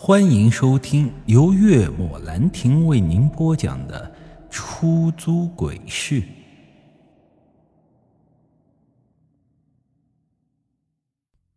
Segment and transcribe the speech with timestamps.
[0.00, 4.14] 欢迎收听由月末兰亭为您播讲的
[4.48, 6.22] 《出租鬼市》。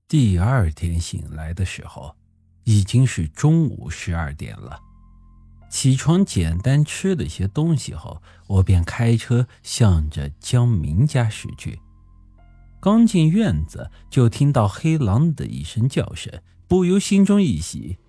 [0.07, 2.15] 第二天醒来的时候，
[2.63, 4.79] 已经是中午十二点了。
[5.69, 11.79] 起床，简单吃了些东西后，我便开车向着江明家驶去。
[12.79, 17.99] 刚进院子，就听到黑狼的一声叫声，不由心中一喜。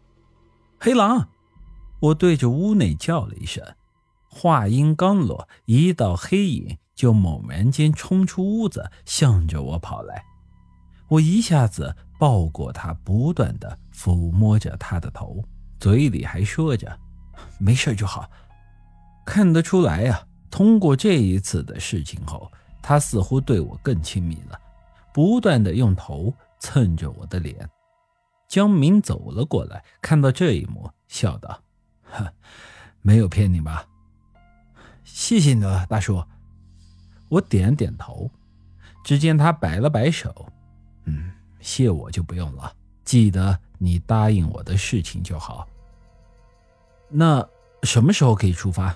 [0.85, 1.29] 黑狼，
[2.01, 3.65] 我对着屋内叫了一声，
[4.29, 10.25] 话音刚落，一道黑影就猛然间冲出屋子，向着我跑来。
[11.07, 15.41] 我一下子抱过他，不断的抚摸着他的头，
[15.79, 16.99] 嘴里还说着
[17.61, 18.29] ：“没事就好。”
[19.25, 22.51] 看得出来呀，通过这一次的事情后，
[22.83, 24.59] 他似乎对我更亲密了，
[25.15, 27.71] 不断的用头蹭着我的脸。
[28.53, 31.63] 江明走了过来，看到这一幕，笑道
[32.05, 32.31] ：“呵，
[33.01, 33.87] 没有骗你吧？
[35.05, 36.23] 谢谢你了，大叔。”
[37.31, 38.31] 我点点头。
[39.03, 40.53] 只见他摆了摆手
[41.09, 42.71] ：“嗯，谢我就不用了。
[43.07, 45.67] 记得你答应我的事情就好。
[47.09, 47.43] 那
[47.85, 48.95] 什么时候可以出发？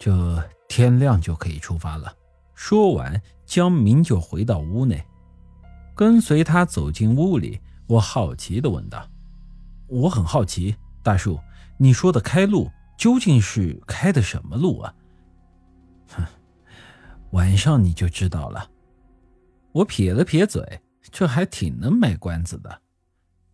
[0.00, 2.12] 这天亮就可以出发了。”
[2.56, 5.00] 说完，江明就回到屋内，
[5.94, 7.60] 跟随他走进屋里。
[7.86, 9.08] 我好奇的问道
[9.86, 11.38] ：“我很好奇，大叔，
[11.78, 14.94] 你说的开路究竟是开的什么路啊
[16.08, 16.24] ？”“哼，
[17.30, 18.70] 晚上你就知道了。”
[19.72, 20.80] 我撇了撇嘴，
[21.12, 22.80] 这还挺能卖关子的。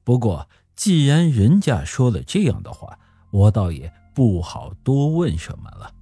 [0.05, 2.99] 不过既然人家说了这样的话，
[3.31, 5.93] 我倒也不好多问什么了。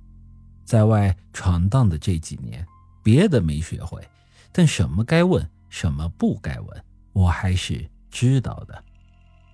[0.65, 2.65] 在外闯荡的这几年，
[3.03, 4.07] 别的没学会，
[4.53, 7.91] 但什么该问，什么不该问，我还是。
[8.11, 8.85] 知道的，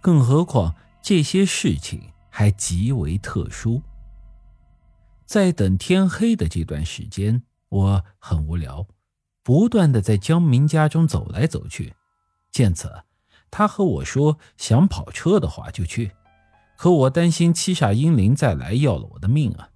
[0.01, 3.83] 更何况这些事情还极为特殊。
[5.25, 8.87] 在等天黑的这段时间，我很无聊，
[9.43, 11.95] 不断的在江明家中走来走去。
[12.51, 13.05] 见此，
[13.51, 16.13] 他和我说想跑车的话就去，
[16.77, 19.69] 可我担心七煞阴灵再来要了我的命啊。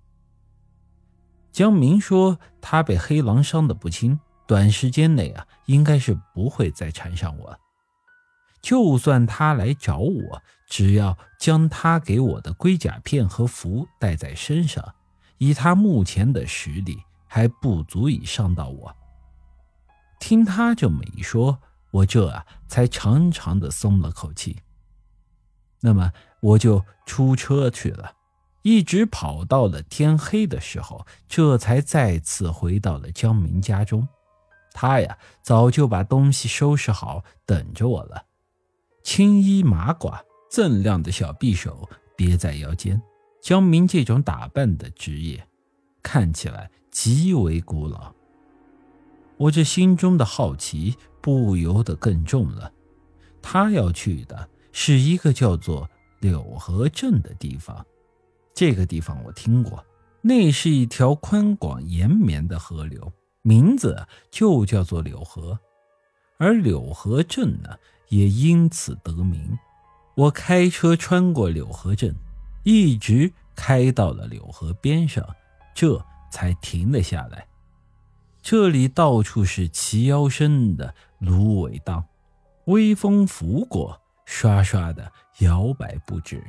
[1.53, 7.59] 江明说他被黑狼伤得不轻，短时间内啊应该是不会再缠上我。
[8.62, 14.94] 就算他来找我，只要将他给我的龟甲片和符带在身上，
[15.38, 18.94] 以他目前的实力，还不足以伤到我。
[20.19, 21.59] 听他这么一说，
[21.91, 24.59] 我这啊才长长的松了口气。
[25.81, 26.12] 那么
[26.43, 28.12] 我就出车去了，
[28.60, 34.06] 一直跑到了天黑的时候，这才再次回到了江明家中。
[34.72, 38.26] 他呀，早就把东西收拾好，等着我了。
[39.03, 43.00] 青衣马褂，锃亮的小匕首别在腰间。
[43.41, 45.47] 江明这种打扮的职业，
[46.03, 48.12] 看起来极为古老。
[49.38, 52.71] 我这心中的好奇不由得更重了。
[53.41, 55.88] 他要去的是一个叫做
[56.21, 57.84] 柳河镇的地方。
[58.53, 59.82] 这个地方我听过，
[60.21, 65.59] 那是一条宽广延绵的河流，名字就叫做柳河。
[66.41, 67.69] 而柳河镇呢？
[68.09, 69.56] 也因此得名。
[70.17, 72.17] 我开车穿过柳河镇，
[72.65, 75.25] 一直开到了柳河边上，
[75.75, 77.47] 这才停了下来。
[78.43, 82.05] 这里到处是齐腰深的芦苇荡，
[82.65, 86.43] 微风拂过，刷刷的摇摆不止。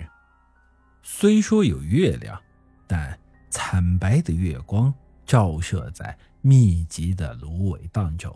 [1.03, 2.41] 虽说有月亮，
[2.87, 3.19] 但
[3.49, 4.91] 惨白的月光
[5.25, 8.33] 照射在密集的芦苇荡中。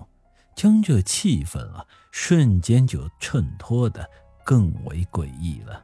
[0.55, 4.09] 将这气氛啊，瞬间就衬托的
[4.43, 5.83] 更为诡异了。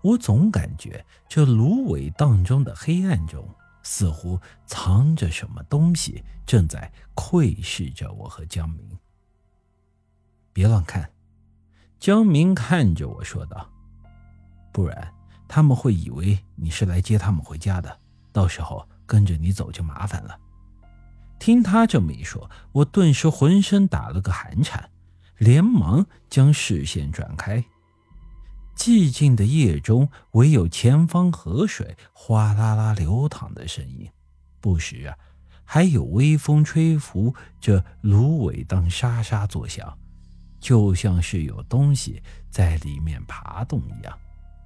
[0.00, 3.46] 我总感觉这芦苇荡中的黑暗中，
[3.82, 8.98] 似乎藏着什么东西，正在窥视着我和江明。
[10.52, 11.10] 别乱看，
[12.00, 13.68] 江明看着我说道
[14.72, 15.12] ：“不然
[15.46, 18.00] 他们会以为你是来接他们回家的，
[18.32, 20.38] 到时候跟着你走就麻烦了。”
[21.38, 24.90] 听他这么一说，我顿时浑身打了个寒颤，
[25.38, 27.64] 连忙将视线转开。
[28.76, 34.08] 寂静的夜中，唯有前方河水哗啦啦流淌的声音，
[34.60, 35.16] 不时啊，
[35.64, 39.98] 还有微风吹拂着芦苇荡沙沙作响，
[40.60, 44.16] 就像是有东西在里面爬动一样。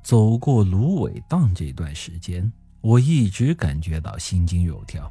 [0.03, 5.11] 走过芦苇荡这段时间，我一直感觉到心惊肉跳。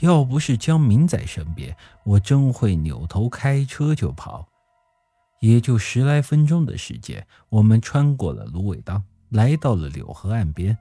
[0.00, 4.46] 要不是江明在身边，我真会扭头开车就跑。
[5.40, 10.76] 也就十来分钟的时间，我们穿过了芦苇荡，来到了柳河岸边。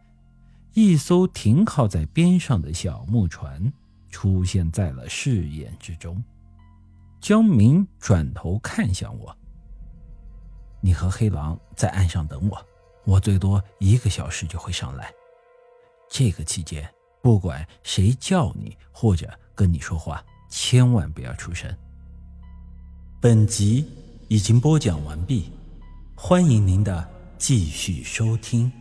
[0.74, 3.72] 一艘停靠在边上的小木船
[4.10, 6.22] 出现在了视野之中。
[7.20, 9.36] 江明转头看向我
[10.80, 12.66] ：“你和黑狼在岸上等我，
[13.04, 15.12] 我最多一个小时就会上来。
[16.10, 16.90] 这个期间，
[17.22, 21.70] 不管谁叫你或者跟你说话，千万不要出声。”
[23.22, 23.86] 本集
[24.30, 25.52] 已经播讲完毕，
[26.16, 27.08] 欢迎您的
[27.38, 28.72] 继续收听。